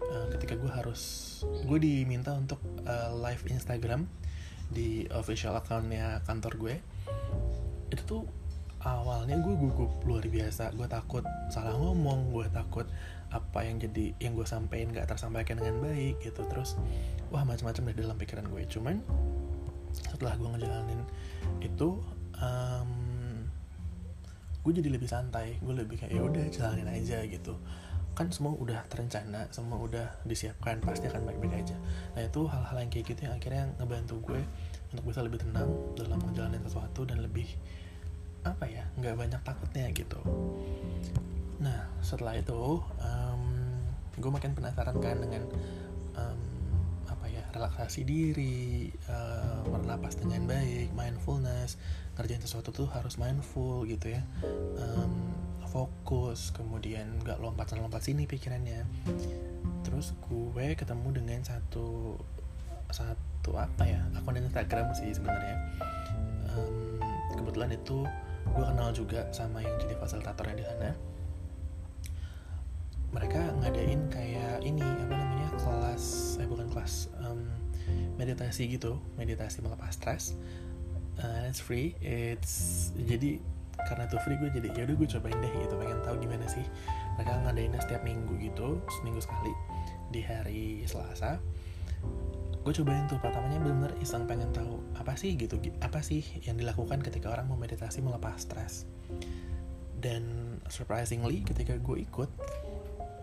uh, 0.06 0.26
ketika 0.36 0.54
gue 0.54 0.70
harus 0.70 1.02
gue 1.42 1.78
diminta 1.80 2.34
untuk 2.36 2.62
uh, 2.86 3.10
live 3.18 3.42
Instagram 3.50 4.06
di 4.68 5.08
official 5.16 5.56
accountnya 5.56 6.20
kantor 6.28 6.52
gue 6.60 6.74
itu 7.88 8.02
tuh 8.04 8.22
awalnya 8.82 9.38
gue 9.42 9.54
gugup 9.58 9.90
luar 10.06 10.22
biasa. 10.22 10.70
Gue 10.74 10.86
takut 10.86 11.24
salah 11.50 11.74
ngomong 11.74 12.30
gue 12.30 12.46
takut 12.54 12.86
apa 13.28 13.60
yang 13.66 13.76
jadi 13.76 14.16
yang 14.22 14.32
gue 14.38 14.46
sampein 14.48 14.88
gak 14.94 15.10
tersampaikan 15.10 15.58
dengan 15.58 15.82
baik 15.82 16.22
gitu. 16.22 16.46
Terus 16.46 16.78
wah 17.34 17.42
macam-macam 17.42 17.82
dari 17.90 17.98
dalam 17.98 18.16
pikiran 18.18 18.46
gue. 18.46 18.62
Cuman 18.70 19.02
setelah 19.90 20.38
gue 20.38 20.48
ngejalanin 20.54 21.00
itu 21.64 21.98
um, 22.38 22.90
gue 24.62 24.72
jadi 24.78 24.88
lebih 24.94 25.08
santai. 25.10 25.58
Gue 25.58 25.74
lebih 25.74 25.98
kayak 25.98 26.14
ya 26.14 26.22
udah 26.22 26.44
jalanin 26.52 26.86
aja 26.86 27.24
gitu. 27.26 27.58
Kan 28.14 28.34
semua 28.34 28.54
udah 28.54 28.82
terencana 28.90 29.46
semua 29.54 29.78
udah 29.78 30.06
disiapkan 30.26 30.82
pasti 30.82 31.10
akan 31.10 31.26
baik-baik 31.26 31.66
aja. 31.66 31.76
Nah 32.14 32.22
itu 32.26 32.46
hal-hal 32.46 32.76
yang 32.82 32.90
kayak 32.90 33.06
gitu 33.10 33.20
yang 33.26 33.34
akhirnya 33.34 33.64
ngebantu 33.78 34.22
gue 34.22 34.40
untuk 34.88 35.04
bisa 35.10 35.20
lebih 35.20 35.42
tenang 35.42 35.68
dalam 35.98 36.18
menjalani 36.22 36.58
sesuatu 36.64 37.04
dan 37.04 37.20
lebih 37.20 37.46
apa 38.48 38.64
ya 38.68 38.84
nggak 38.96 39.14
banyak 39.16 39.40
takutnya 39.44 39.86
gitu. 39.92 40.20
Nah 41.60 41.88
setelah 42.00 42.38
itu 42.38 42.80
um, 42.80 43.42
gue 44.18 44.30
makin 44.30 44.56
penasaran 44.56 44.96
kan 44.98 45.16
dengan 45.20 45.46
um, 46.18 46.40
apa 47.06 47.26
ya 47.30 47.44
relaksasi 47.54 48.02
diri 48.02 48.90
uh, 49.08 49.62
bernapas 49.68 50.18
dengan 50.18 50.46
baik 50.48 50.90
mindfulness 50.94 51.78
ngerjain 52.18 52.42
sesuatu 52.42 52.74
tuh 52.74 52.88
harus 52.90 53.14
mindful 53.14 53.86
gitu 53.86 54.10
ya. 54.18 54.22
Um, 54.78 55.30
fokus 55.68 56.48
kemudian 56.56 57.20
nggak 57.22 57.38
lompat-lompat 57.44 58.00
sini 58.00 58.24
pikirannya. 58.24 58.88
Terus 59.84 60.16
gue 60.26 60.74
ketemu 60.74 61.08
dengan 61.12 61.44
satu 61.44 62.16
satu 62.88 63.52
apa 63.54 63.84
ya 63.84 64.00
akun 64.16 64.40
Instagram 64.40 64.96
sih 64.96 65.12
sebenarnya. 65.12 65.56
Um, 66.56 66.98
kebetulan 67.36 67.76
itu 67.76 68.08
gue 68.58 68.66
kenal 68.66 68.90
juga 68.90 69.30
sama 69.30 69.62
yang 69.62 69.78
jadi 69.78 69.94
fasilitatornya 69.94 70.56
di 70.58 70.66
sana 70.66 70.90
mereka 73.08 73.40
ngadain 73.62 74.10
kayak 74.10 74.60
ini 74.66 74.82
apa 74.82 75.14
namanya 75.14 75.48
kelas 75.56 76.36
eh 76.42 76.46
bukan 76.50 76.66
kelas 76.68 77.08
um, 77.22 77.46
meditasi 78.20 78.68
gitu 78.68 79.00
meditasi 79.16 79.64
melepas 79.64 79.96
stres. 79.96 80.36
Uh, 81.18 81.50
it's 81.50 81.58
free 81.58 81.98
it's 82.04 82.90
jadi 82.94 83.42
karena 83.90 84.06
itu 84.06 84.18
free 84.22 84.38
gue 84.38 84.50
jadi 84.54 84.68
ya 84.74 84.82
udah 84.86 84.96
gue 84.98 85.08
cobain 85.18 85.38
deh 85.38 85.52
gitu 85.64 85.74
pengen 85.78 85.98
tahu 86.04 86.14
gimana 86.20 86.46
sih. 86.50 86.66
Mereka 87.16 87.32
ngadainnya 87.46 87.80
setiap 87.80 88.02
minggu 88.04 88.34
gitu 88.42 88.82
seminggu 89.00 89.22
sekali 89.22 89.54
di 90.12 90.20
hari 90.22 90.82
Selasa 90.84 91.40
gue 92.68 92.84
cobain 92.84 93.08
tuh 93.08 93.16
pertamanya 93.16 93.64
bener 93.64 93.96
iseng 93.96 94.28
pengen 94.28 94.52
tahu 94.52 94.76
apa 94.92 95.16
sih 95.16 95.40
gitu 95.40 95.56
apa 95.80 96.04
sih 96.04 96.20
yang 96.44 96.60
dilakukan 96.60 97.00
ketika 97.00 97.32
orang 97.32 97.48
mau 97.48 97.56
meditasi 97.56 98.04
melepas 98.04 98.44
stres? 98.44 98.84
Dan 99.96 100.52
surprisingly 100.68 101.40
ketika 101.48 101.80
gue 101.80 102.04
ikut 102.04 102.28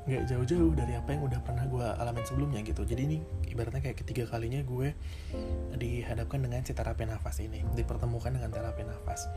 nggak 0.09 0.25
jauh-jauh 0.33 0.73
dari 0.73 0.97
apa 0.97 1.13
yang 1.13 1.29
udah 1.29 1.45
pernah 1.45 1.61
gue 1.69 1.85
alamin 1.85 2.25
sebelumnya 2.25 2.65
gitu. 2.65 2.89
Jadi 2.89 3.01
ini 3.05 3.17
ibaratnya 3.45 3.85
kayak 3.85 4.01
ketiga 4.01 4.25
kalinya 4.25 4.65
gue 4.65 4.97
dihadapkan 5.77 6.41
dengan 6.41 6.65
si 6.65 6.73
terapi 6.73 7.05
nafas 7.05 7.37
ini 7.37 7.61
dipertemukan 7.77 8.33
dengan 8.33 8.49
terapi 8.49 8.81
nafas. 8.81 9.29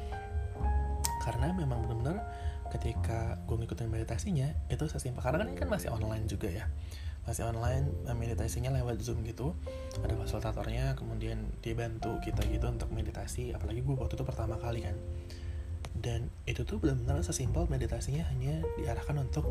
Karena 1.20 1.52
memang 1.52 1.84
benar-benar 1.84 2.24
ketika 2.72 3.36
gue 3.44 3.60
ngikutin 3.60 3.92
meditasinya 3.92 4.48
itu 4.72 4.88
sesimpel 4.88 5.20
karena 5.20 5.44
kan 5.44 5.48
ini 5.52 5.58
kan 5.60 5.68
masih 5.68 5.92
online 5.92 6.24
juga 6.24 6.48
ya 6.48 6.64
masih 7.28 7.44
online 7.44 7.92
eh, 8.08 8.16
meditasinya 8.16 8.72
lewat 8.72 9.04
zoom 9.04 9.20
gitu. 9.28 9.52
Ada 10.00 10.16
fasilitatornya 10.16 10.96
kemudian 10.96 11.44
dia 11.60 11.76
bantu 11.76 12.16
kita 12.24 12.40
gitu 12.48 12.64
untuk 12.72 12.88
meditasi 12.88 13.52
apalagi 13.52 13.84
gue 13.84 13.92
waktu 13.92 14.16
itu 14.16 14.24
pertama 14.24 14.56
kali 14.56 14.88
kan. 14.88 14.96
Dan 15.92 16.32
itu 16.48 16.64
tuh 16.64 16.80
benar-benar 16.80 17.20
sesimpel 17.20 17.68
meditasinya 17.68 18.24
hanya 18.32 18.64
diarahkan 18.80 19.20
untuk 19.20 19.44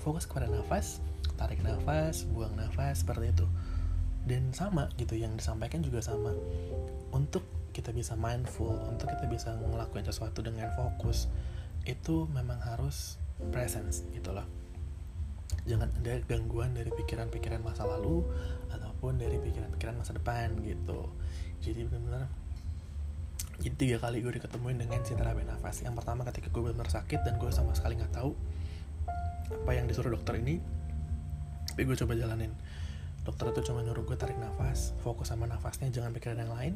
fokus 0.00 0.24
kepada 0.24 0.48
nafas 0.48 1.04
tarik 1.36 1.60
nafas 1.60 2.24
buang 2.32 2.56
nafas 2.56 3.04
seperti 3.04 3.36
itu. 3.36 3.46
Dan 4.24 4.56
sama 4.56 4.88
gitu 4.96 5.18
yang 5.18 5.36
disampaikan 5.36 5.84
juga 5.84 6.00
sama. 6.00 6.32
Untuk 7.12 7.44
kita 7.76 7.92
bisa 7.92 8.16
mindful 8.16 8.76
untuk 8.88 9.08
kita 9.08 9.24
bisa 9.26 9.56
ngelakuin 9.56 10.04
sesuatu 10.04 10.44
dengan 10.44 10.68
fokus 10.76 11.28
itu 11.88 12.28
memang 12.30 12.60
harus 12.62 13.16
presence 13.50 14.04
gitu 14.12 14.30
loh 14.30 14.61
jangan 15.62 15.88
ada 16.02 16.18
gangguan 16.26 16.74
dari 16.74 16.90
pikiran-pikiran 16.90 17.62
masa 17.62 17.86
lalu 17.86 18.26
ataupun 18.74 19.18
dari 19.18 19.38
pikiran-pikiran 19.38 19.94
masa 19.94 20.14
depan 20.14 20.58
gitu. 20.66 21.06
Jadi 21.62 21.86
benar-benar 21.86 22.26
jadi 23.62 23.74
tiga 23.78 23.96
kali 24.02 24.24
gue 24.24 24.32
diketemuin 24.42 24.74
dengan 24.74 25.06
si 25.06 25.14
terapi 25.14 25.46
nafas 25.46 25.86
yang 25.86 25.94
pertama 25.94 26.26
ketika 26.26 26.50
gue 26.50 26.62
benar 26.66 26.90
sakit 26.90 27.22
dan 27.22 27.38
gue 27.38 27.46
sama 27.54 27.76
sekali 27.78 27.94
nggak 27.94 28.10
tahu 28.10 28.34
apa 29.52 29.70
yang 29.76 29.86
disuruh 29.86 30.10
dokter 30.10 30.40
ini 30.40 30.58
tapi 31.72 31.88
gue 31.88 31.96
coba 31.96 32.12
jalanin. 32.18 32.52
Dokter 33.22 33.54
itu 33.54 33.70
cuma 33.70 33.86
nyuruh 33.86 34.02
gue 34.02 34.18
tarik 34.18 34.34
nafas 34.36 34.92
fokus 35.06 35.30
sama 35.30 35.46
nafasnya 35.46 35.88
jangan 35.94 36.10
pikiran 36.10 36.42
yang 36.42 36.52
lain. 36.52 36.74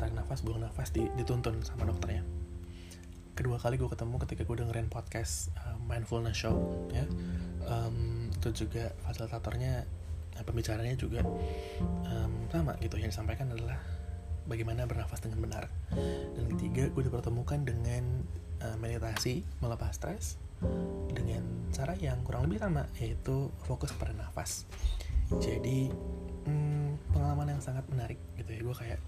Tarik 0.00 0.16
nafas 0.16 0.40
buang 0.40 0.64
nafas 0.64 0.90
di, 0.90 1.04
dituntun 1.20 1.60
sama 1.62 1.84
dokternya. 1.84 2.24
Kedua 3.36 3.60
kali 3.60 3.76
gue 3.76 3.86
ketemu 3.86 4.16
ketika 4.24 4.42
gue 4.48 4.56
dengerin 4.64 4.88
podcast 4.88 5.52
uh, 5.60 5.76
mindfulness 5.84 6.40
show 6.40 6.56
ya 6.90 7.04
um, 7.66 8.30
itu 8.30 8.66
juga 8.66 8.94
fasilitatornya 9.04 9.84
uh, 10.38 10.44
pembicaranya 10.46 10.94
juga 10.94 11.22
um, 12.06 12.32
sama 12.50 12.78
gitu. 12.80 12.96
Yang 12.98 13.18
disampaikan 13.18 13.52
adalah 13.52 13.78
bagaimana 14.46 14.86
bernafas 14.86 15.20
dengan 15.20 15.42
benar. 15.42 15.64
Dan 16.34 16.46
ketiga 16.56 16.88
gue 16.90 17.02
dipertemukan 17.06 17.66
dengan 17.66 18.22
uh, 18.62 18.76
meditasi 18.78 19.42
melepas 19.60 19.92
stres 19.92 20.38
dengan 21.12 21.44
cara 21.68 21.92
yang 22.00 22.24
kurang 22.24 22.48
lebih 22.48 22.62
sama 22.62 22.88
yaitu 22.96 23.52
fokus 23.66 23.92
pada 23.92 24.16
nafas. 24.16 24.64
Jadi 25.42 25.90
hmm, 26.46 27.12
pengalaman 27.12 27.58
yang 27.58 27.62
sangat 27.62 27.84
menarik 27.90 28.16
gitu 28.38 28.50
ya. 28.54 28.60
Gue 28.62 28.76
kayak 28.76 29.00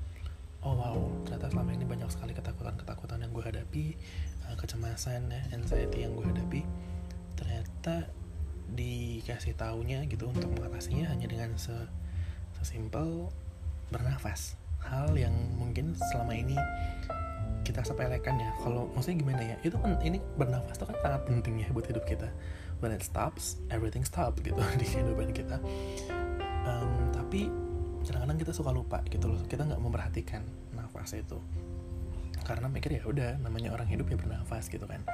oh 0.67 0.75
wow 0.75 0.99
ternyata 1.23 1.55
selama 1.55 1.71
ini 1.71 1.87
banyak 1.87 2.11
sekali 2.11 2.35
ketakutan-ketakutan 2.35 3.23
yang 3.23 3.31
gue 3.31 3.45
hadapi 3.47 3.85
uh, 4.51 4.57
kecemasan 4.59 5.31
ya 5.31 5.43
anxiety 5.55 6.05
yang 6.05 6.13
gue 6.19 6.27
hadapi. 6.27 6.61
Ternyata 7.39 8.11
dikasih 8.73 9.57
taunya 9.57 10.05
gitu 10.05 10.29
untuk 10.29 10.53
mengatasinya 10.53 11.09
hanya 11.09 11.27
dengan 11.29 11.57
se 11.57 11.75
sesimpel 12.61 13.31
bernafas. 13.89 14.59
Hal 14.85 15.15
yang 15.17 15.33
mungkin 15.57 15.97
selama 16.13 16.35
ini 16.37 16.57
kita 17.65 17.85
sepelekan 17.85 18.41
ya. 18.41 18.51
Kalau 18.61 18.89
maksudnya 18.93 19.19
gimana 19.21 19.43
ya? 19.45 19.57
Itu 19.65 19.77
kan 19.81 20.01
ini 20.05 20.21
bernafas 20.37 20.77
itu 20.77 20.87
kan 20.89 20.97
sangat 21.01 21.23
penting 21.29 21.55
ya 21.65 21.69
buat 21.73 21.87
hidup 21.89 22.05
kita. 22.05 22.29
When 22.79 22.95
it 22.95 23.03
stops 23.03 23.59
everything 23.73 24.07
stop 24.07 24.39
gitu 24.41 24.59
di 24.81 24.87
kehidupan 24.87 25.35
kita. 25.35 25.59
Um, 26.69 27.11
tapi 27.11 27.49
kadang-kadang 28.05 28.39
kita 28.39 28.53
suka 28.55 28.71
lupa 28.71 28.99
gitu 29.09 29.29
loh. 29.29 29.41
Kita 29.49 29.65
nggak 29.67 29.81
memperhatikan 29.81 30.43
nafas 30.77 31.17
itu. 31.17 31.41
Karena 32.47 32.71
mikir 32.71 32.97
ya 32.97 33.03
udah 33.05 33.37
namanya 33.45 33.77
orang 33.77 33.89
hidup 33.91 34.09
ya 34.09 34.17
bernafas 34.17 34.73
gitu 34.73 34.89
kan 34.89 35.05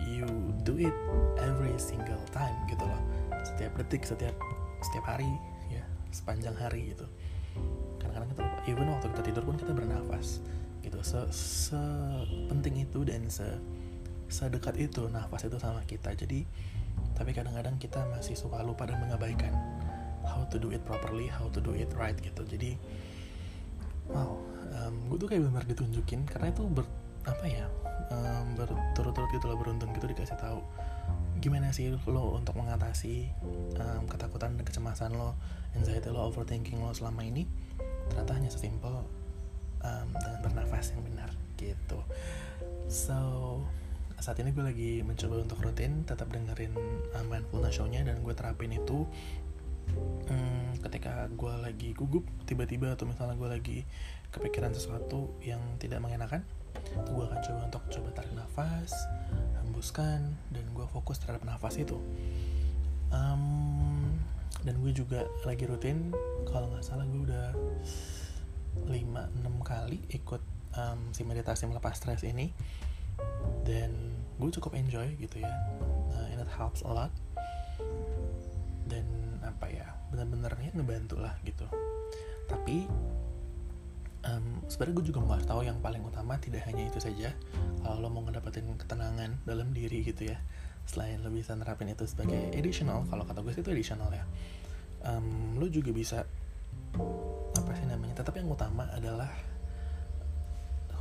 you 0.00 0.26
do 0.64 0.78
it 0.78 0.94
every 1.40 1.74
single 1.76 2.20
time 2.32 2.56
gitu 2.70 2.82
loh. 2.84 3.02
Setiap 3.42 3.76
detik 3.80 4.06
setiap 4.06 4.34
setiap 4.82 5.04
hari 5.06 5.28
ya 5.68 5.84
sepanjang 6.14 6.56
hari 6.56 6.94
gitu. 6.94 7.06
Kadang-kadang 8.00 8.28
kita 8.32 8.40
lupa. 8.42 8.58
Even 8.68 8.86
waktu 8.90 9.06
kita 9.12 9.22
tidur 9.28 9.42
pun 9.46 9.56
kita 9.58 9.72
bernafas 9.74 10.40
gitu. 10.82 10.98
Se, 11.04 11.20
se 11.32 11.82
penting 12.50 12.82
itu 12.82 13.04
dan 13.06 13.26
se 13.28 13.46
sedekat 14.32 14.80
itu 14.80 15.06
nafas 15.12 15.44
itu 15.44 15.58
sama 15.60 15.84
kita. 15.84 16.16
Jadi 16.16 16.44
tapi 17.12 17.30
kadang-kadang 17.36 17.76
kita 17.76 18.02
masih 18.10 18.34
suka 18.34 18.64
lupa 18.64 18.88
dan 18.88 18.98
mengabaikan 18.98 19.52
how 20.24 20.46
to 20.48 20.56
do 20.56 20.70
it 20.70 20.80
properly 20.86 21.26
how 21.28 21.50
to 21.52 21.60
do 21.60 21.76
it 21.76 21.90
right 21.98 22.16
gitu. 22.18 22.42
Jadi 22.46 22.78
wow 24.10 24.38
um, 24.82 24.94
gue 25.12 25.16
tuh 25.20 25.28
kayak 25.30 25.44
benar 25.46 25.64
ditunjukin 25.68 26.24
karena 26.26 26.50
itu 26.50 26.62
ber 26.66 26.86
apa 27.22 27.44
ya 27.46 27.66
um, 28.10 28.46
berturut-turut 28.58 29.30
gitu 29.30 29.46
loh 29.46 29.58
beruntung 29.58 29.92
gitu 29.94 30.08
dikasih 30.08 30.38
tahu. 30.38 30.64
Gimana 31.42 31.74
sih 31.74 31.90
lo 32.06 32.38
untuk 32.38 32.54
mengatasi 32.58 33.30
um, 33.78 34.06
ketakutan 34.06 34.54
dan 34.58 34.64
kecemasan 34.64 35.14
lo 35.14 35.38
anxiety 35.74 36.08
lo 36.10 36.30
overthinking 36.30 36.82
lo 36.82 36.94
selama 36.94 37.22
ini? 37.26 37.46
Ternyata 38.10 38.32
hanya 38.38 38.50
sesimpel 38.50 39.04
um, 39.82 40.08
dengan 40.14 40.38
bernafas 40.42 40.94
yang 40.94 41.02
benar 41.06 41.30
gitu. 41.58 42.00
So 42.90 43.20
saat 44.22 44.38
ini 44.38 44.54
gue 44.54 44.62
lagi 44.62 44.92
mencoba 45.02 45.42
untuk 45.42 45.58
rutin 45.66 46.06
tetap 46.06 46.30
dengerin 46.30 46.70
um, 47.18 47.26
mindfulness 47.26 47.74
show-nya 47.74 48.06
dan 48.06 48.22
gue 48.22 48.30
terapin 48.30 48.70
itu 48.70 49.02
hmm, 50.30 50.78
ketika 50.78 51.26
gue 51.34 51.54
lagi 51.58 51.90
gugup 51.90 52.22
tiba-tiba 52.46 52.94
atau 52.94 53.10
misalnya 53.10 53.34
gue 53.34 53.50
lagi 53.50 53.78
kepikiran 54.30 54.70
sesuatu 54.70 55.34
yang 55.42 55.58
tidak 55.82 55.98
mengenakan 55.98 56.46
gue 56.92 57.24
akan 57.24 57.40
coba 57.40 57.60
untuk 57.68 57.82
coba 57.88 58.08
tarik 58.16 58.32
nafas 58.36 58.92
hembuskan 59.62 60.36
dan 60.52 60.64
gue 60.72 60.86
fokus 60.92 61.20
terhadap 61.20 61.42
nafas 61.44 61.78
itu. 61.80 61.98
Um, 63.12 64.16
dan 64.64 64.78
gue 64.80 64.92
juga 64.94 65.26
lagi 65.44 65.68
rutin 65.68 66.14
kalau 66.48 66.70
nggak 66.72 66.84
salah 66.86 67.04
gue 67.04 67.28
udah 67.28 67.48
5-6 68.88 69.44
kali 69.60 69.98
ikut 70.16 70.42
um, 70.78 71.00
si 71.12 71.26
meditasi 71.26 71.68
melepas 71.68 71.96
stres 71.96 72.24
ini. 72.24 72.54
Dan 73.66 73.92
gue 74.40 74.50
cukup 74.52 74.76
enjoy 74.78 75.16
gitu 75.20 75.42
ya. 75.42 75.52
Uh, 76.12 76.32
and 76.32 76.40
it 76.40 76.50
helps 76.56 76.80
a 76.84 76.90
lot. 76.92 77.12
Bener-bener 80.12 80.52
ya 80.60 80.70
ngebantu 80.76 81.16
lah 81.16 81.32
gitu. 81.40 81.64
Tapi 82.44 82.84
sebenarnya 84.72 84.94
gue 84.96 85.06
juga 85.12 85.20
mau 85.20 85.36
tahu 85.36 85.68
yang 85.68 85.76
paling 85.84 86.00
utama 86.00 86.40
tidak 86.40 86.64
hanya 86.64 86.88
itu 86.88 86.96
saja. 86.96 87.36
Kalau 87.84 88.00
lo 88.00 88.08
mau 88.08 88.24
ngedapetin 88.24 88.64
ketenangan 88.80 89.44
dalam 89.44 89.68
diri 89.76 90.00
gitu 90.00 90.32
ya. 90.32 90.40
Selain 90.88 91.20
lo 91.20 91.28
bisa 91.28 91.52
nerapin 91.52 91.92
itu 91.92 92.08
sebagai 92.08 92.48
additional 92.56 93.04
kalau 93.12 93.28
kata 93.28 93.44
gue 93.44 93.52
sih 93.52 93.60
itu 93.60 93.68
additional 93.68 94.08
ya. 94.08 94.24
Um, 95.04 95.60
lo 95.60 95.68
juga 95.68 95.92
bisa 95.92 96.24
apa 97.52 97.70
sih 97.76 97.84
namanya 97.84 98.24
tetap 98.24 98.32
yang 98.32 98.48
utama 98.48 98.88
adalah 98.96 99.28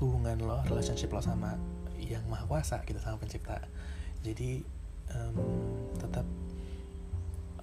hubungan 0.04 0.36
lo 0.44 0.60
relationship 0.68 1.08
lo 1.16 1.24
sama 1.24 1.56
yang 1.96 2.28
maha 2.28 2.44
kuasa 2.52 2.84
gitu 2.84 3.00
sama 3.00 3.24
pencipta. 3.24 3.64
Jadi 4.20 4.68
um, 5.16 5.40
tetap 5.96 6.28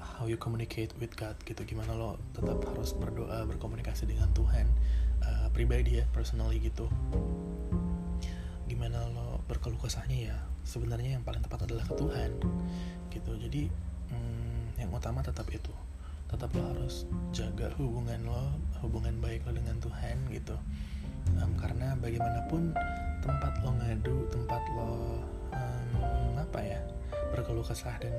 how 0.00 0.24
you 0.24 0.40
communicate 0.40 0.96
with 0.96 1.12
God 1.20 1.36
gitu. 1.44 1.68
Gimana 1.68 1.92
lo 1.92 2.16
tetap 2.32 2.64
harus 2.64 2.96
berdoa 2.96 3.44
berkomunikasi 3.44 4.08
dengan 4.08 4.32
Tuhan 4.32 4.64
pribadi 5.50 6.00
ya 6.00 6.04
personally 6.12 6.60
gitu. 6.62 6.86
Gimana 8.68 9.08
lo 9.12 9.40
berkeluh 9.48 9.80
kesahnya 9.80 10.32
ya? 10.32 10.36
Sebenarnya 10.62 11.16
yang 11.16 11.24
paling 11.24 11.40
tepat 11.40 11.64
adalah 11.64 11.84
ke 11.88 11.94
Tuhan 11.96 12.30
gitu. 13.08 13.32
Jadi 13.40 13.62
hmm, 14.12 14.80
yang 14.80 14.90
utama 14.92 15.24
tetap 15.24 15.48
itu. 15.48 15.72
Tetap 16.28 16.52
lo 16.52 16.62
harus 16.76 17.08
jaga 17.32 17.72
hubungan 17.80 18.20
lo 18.28 18.52
hubungan 18.84 19.16
baik 19.18 19.48
lo 19.48 19.56
dengan 19.56 19.80
Tuhan 19.80 20.28
gitu. 20.28 20.56
Um, 21.40 21.52
karena 21.56 21.96
bagaimanapun 22.00 22.72
tempat 23.24 23.52
lo 23.64 23.70
ngadu 23.80 24.16
tempat 24.32 24.62
lo 24.76 25.20
um, 25.52 26.32
apa 26.36 26.60
ya 26.60 26.80
berkeluh 27.32 27.64
kesah 27.64 27.96
dan 28.00 28.14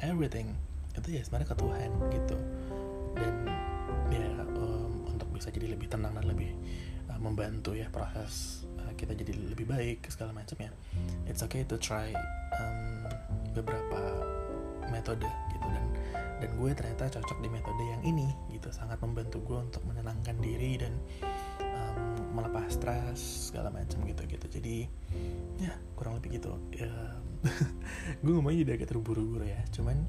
everything 0.00 0.56
itu 0.96 1.20
ya 1.20 1.22
sebenarnya 1.24 1.52
ke 1.52 1.56
Tuhan 1.60 1.90
gitu. 2.12 2.36
Dan 3.16 3.34
ya 4.12 4.28
bisa 5.36 5.52
jadi 5.52 5.72
lebih 5.76 5.92
tenang 5.92 6.16
dan 6.16 6.24
lebih 6.24 6.50
uh, 7.12 7.20
membantu 7.20 7.76
ya 7.76 7.86
proses 7.92 8.64
uh, 8.80 8.92
kita 8.96 9.12
jadi 9.12 9.32
lebih 9.36 9.68
baik 9.68 10.08
segala 10.08 10.32
macam 10.32 10.56
ya. 10.58 10.70
It's 11.28 11.44
okay 11.44 11.62
to 11.68 11.76
try 11.76 12.10
um, 12.58 13.06
beberapa 13.52 14.00
metode 14.88 15.28
gitu. 15.52 15.66
Dan 15.66 15.84
dan 16.36 16.50
gue 16.60 16.70
ternyata 16.76 17.08
cocok 17.08 17.38
di 17.40 17.48
metode 17.48 17.84
yang 17.84 18.02
ini 18.04 18.28
gitu. 18.52 18.68
Sangat 18.72 19.00
membantu 19.00 19.40
gue 19.44 19.58
untuk 19.60 19.82
menenangkan 19.88 20.36
diri 20.40 20.80
dan 20.80 20.92
um, 21.60 22.36
melepas 22.36 22.68
stres 22.72 23.50
segala 23.52 23.72
macam 23.72 24.04
gitu 24.04 24.22
gitu. 24.28 24.46
Jadi 24.48 24.76
ya 25.60 25.72
kurang 25.96 26.20
lebih 26.20 26.36
gitu 26.40 26.52
ya, 26.76 26.92
gue 28.24 28.32
ngomongnya 28.32 28.68
jadi 28.68 28.72
agak 28.80 28.88
terburu-buru 28.92 29.48
ya. 29.48 29.60
Cuman 29.72 30.04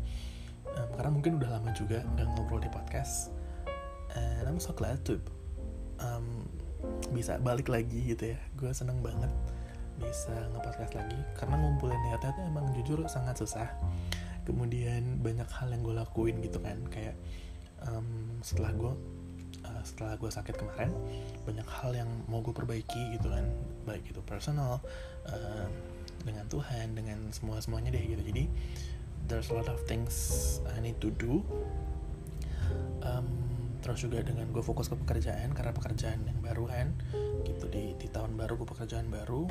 um, 0.67 0.89
karena 0.99 1.11
mungkin 1.11 1.31
udah 1.39 1.49
lama 1.59 1.71
juga 1.71 2.03
nggak 2.15 2.27
ngobrol 2.35 2.59
di 2.59 2.71
podcast 2.71 3.36
and 4.17 4.49
I'm 4.49 4.57
so 4.57 4.73
glad 4.73 5.05
to 5.05 5.21
um, 6.01 6.49
bisa 7.13 7.37
balik 7.37 7.69
lagi 7.69 8.13
gitu 8.13 8.33
ya. 8.33 8.39
Gue 8.57 8.73
seneng 8.73 9.01
banget 9.05 9.29
bisa 9.97 10.33
ngepodcast 10.53 10.93
lagi 10.93 11.17
karena 11.33 11.57
ngumpulin 11.57 11.97
niatnya 12.05 12.33
tuh 12.37 12.45
emang 12.45 12.65
jujur 12.77 12.99
sangat 13.09 13.37
susah. 13.37 13.69
Kemudian 14.45 15.21
banyak 15.21 15.49
hal 15.49 15.69
yang 15.69 15.81
gue 15.83 15.95
lakuin 15.97 16.39
gitu 16.41 16.61
kan 16.61 16.77
kayak 16.89 17.17
um, 17.85 18.39
setelah 18.45 18.71
gue 18.73 18.93
uh, 19.65 19.81
setelah 19.83 20.15
gue 20.15 20.29
sakit 20.29 20.55
kemarin 20.55 20.93
banyak 21.43 21.67
hal 21.67 21.91
yang 21.93 22.09
mau 22.29 22.41
gue 22.41 22.53
perbaiki 22.53 23.17
gitu 23.17 23.29
kan. 23.29 23.45
Baik 23.85 24.05
itu 24.09 24.21
personal 24.23 24.79
uh, 25.27 25.67
dengan 26.23 26.45
Tuhan 26.49 26.95
dengan 26.95 27.19
semua 27.33 27.59
semuanya 27.59 27.93
deh 27.93 28.05
gitu. 28.05 28.23
Jadi 28.23 28.43
there's 29.27 29.51
a 29.51 29.55
lot 29.55 29.67
of 29.67 29.81
things 29.89 30.57
I 30.71 30.79
need 30.79 31.01
to 31.03 31.11
do. 31.11 31.43
Um, 33.03 33.46
terus 33.81 34.03
juga 34.03 34.23
dengan 34.25 34.49
gue 34.49 34.63
fokus 34.63 34.89
ke 34.89 34.95
pekerjaan 34.97 35.53
karena 35.53 35.71
pekerjaan 35.71 36.19
yang 36.25 36.39
baru 36.41 36.65
kan 36.67 36.87
gitu. 37.45 37.65
Di 37.69 37.93
di 37.97 38.07
tahun 38.09 38.35
baru 38.35 38.57
gue 38.59 38.67
pekerjaan 38.67 39.07
baru. 39.07 39.47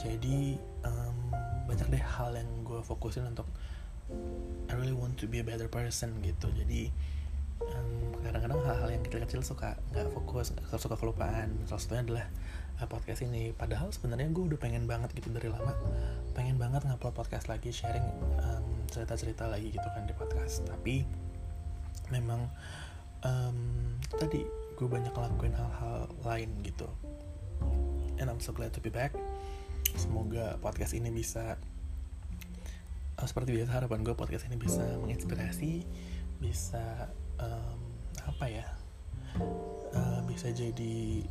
Jadi 0.00 0.58
um, 0.84 1.16
banyak 1.68 1.88
deh 1.92 2.04
hal 2.04 2.36
yang 2.36 2.50
gue 2.64 2.80
fokusin 2.84 3.28
untuk 3.28 3.48
I 4.68 4.74
really 4.76 4.96
want 4.96 5.16
to 5.20 5.26
be 5.30 5.40
a 5.40 5.46
better 5.46 5.68
person 5.68 6.20
gitu. 6.20 6.52
Jadi 6.52 6.92
kadang-kadang 8.24 8.60
um, 8.60 8.66
hal-hal 8.66 8.88
yang 8.92 9.02
kecil-kecil 9.04 9.40
suka 9.40 9.78
nggak 9.92 10.10
fokus 10.12 10.52
suka 10.76 10.96
kelupaan. 10.98 11.54
Salah 11.64 11.80
satunya 11.80 12.02
adalah 12.04 12.26
uh, 12.82 12.88
podcast 12.88 13.24
ini. 13.24 13.54
Padahal 13.54 13.88
sebenarnya 13.94 14.28
gue 14.32 14.44
udah 14.52 14.58
pengen 14.60 14.84
banget 14.84 15.14
gitu 15.16 15.32
dari 15.32 15.48
lama. 15.48 15.72
Pengen 16.36 16.60
banget 16.60 16.84
ngupload 16.84 17.14
podcast 17.14 17.48
lagi 17.48 17.70
sharing 17.70 18.04
um, 18.42 18.64
cerita-cerita 18.90 19.48
lagi 19.48 19.72
gitu 19.72 19.88
kan 19.94 20.04
di 20.04 20.14
podcast. 20.16 20.66
Tapi 20.66 21.04
memang 22.12 22.50
um, 23.24 23.58
tadi 24.20 24.44
gue 24.74 24.88
banyak 24.88 25.10
ngelakuin 25.10 25.54
hal-hal 25.56 26.06
lain 26.22 26.50
gitu. 26.62 26.86
And 28.20 28.30
I'm 28.30 28.38
so 28.38 28.54
glad 28.54 28.70
to 28.76 28.80
be 28.84 28.92
back. 28.92 29.16
Semoga 29.98 30.60
podcast 30.62 30.94
ini 30.94 31.10
bisa 31.10 31.58
oh, 33.18 33.26
seperti 33.26 33.54
biasa 33.54 33.82
harapan 33.82 34.02
gue 34.02 34.14
podcast 34.14 34.46
ini 34.50 34.58
bisa 34.58 34.82
menginspirasi 35.00 35.86
bisa 36.42 37.08
um, 37.38 37.80
apa 38.26 38.46
ya 38.50 38.66
uh, 39.94 40.20
bisa 40.26 40.50
jadi 40.50 41.24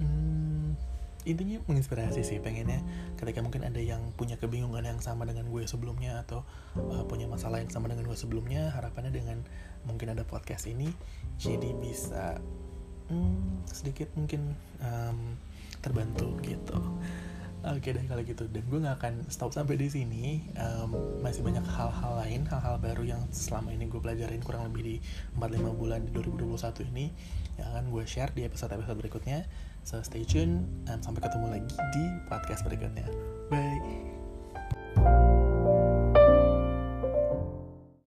hmm, 0.00 0.74
intinya 1.22 1.62
menginspirasi 1.70 2.26
sih 2.26 2.42
pengennya 2.42 2.82
ketika 3.14 3.38
mungkin 3.44 3.62
ada 3.62 3.78
yang 3.78 4.10
punya 4.18 4.34
kebingungan 4.34 4.82
yang 4.82 4.98
sama 4.98 5.22
dengan 5.22 5.46
gue 5.46 5.62
sebelumnya 5.70 6.26
atau 6.26 6.42
uh, 6.74 7.06
punya 7.06 7.30
masalah 7.30 7.62
yang 7.62 7.70
sama 7.70 7.86
dengan 7.86 8.10
gue 8.10 8.18
sebelumnya 8.18 8.74
harapannya 8.74 9.14
dengan 9.14 9.38
mungkin 9.86 10.14
ada 10.14 10.26
podcast 10.26 10.66
ini 10.66 10.90
jadi 11.38 11.74
bisa 11.78 12.42
hmm, 13.10 13.66
sedikit 13.70 14.10
mungkin 14.18 14.58
um, 14.82 15.38
terbantu 15.82 16.38
gitu. 16.42 16.78
Oke 17.62 17.94
deh 17.94 18.02
kalau 18.10 18.26
gitu. 18.26 18.50
Dan 18.50 18.66
gue 18.66 18.78
nggak 18.82 18.96
akan 18.98 19.14
stop 19.30 19.54
sampai 19.54 19.78
di 19.78 19.86
sini. 19.86 20.50
Um, 20.58 21.22
masih 21.22 21.46
banyak 21.46 21.62
hal-hal 21.62 22.18
lain 22.18 22.42
hal-hal 22.50 22.82
baru 22.82 23.06
yang 23.06 23.22
selama 23.30 23.70
ini 23.70 23.86
gue 23.86 24.02
pelajarin 24.02 24.42
kurang 24.42 24.66
lebih 24.70 24.82
di 24.82 24.96
4-5 25.38 25.78
bulan 25.78 26.02
di 26.02 26.10
2021 26.10 26.90
ini 26.90 27.06
yang 27.60 27.66
akan 27.76 27.84
gue 27.92 28.04
share 28.06 28.32
di 28.32 28.46
episode-episode 28.46 28.98
berikutnya. 28.98 29.44
So 29.82 29.98
stay 30.00 30.22
tune 30.22 30.64
dan 30.86 31.02
sampai 31.02 31.26
ketemu 31.26 31.46
lagi 31.58 31.74
di 31.92 32.04
podcast 32.30 32.62
berikutnya. 32.62 33.06
Bye 33.50 34.21